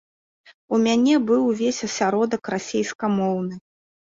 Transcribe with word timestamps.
У 0.77 0.79
мяне 0.87 1.13
быў 1.27 1.41
увесь 1.51 1.81
асяродак 1.89 2.53
расейскамоўны. 2.55 3.55